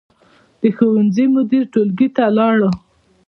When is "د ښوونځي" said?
0.61-1.25